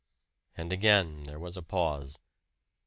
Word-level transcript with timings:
And 0.57 0.73
again 0.73 1.21
there 1.25 1.37
was 1.37 1.55
a 1.57 1.61
pause. 1.61 2.17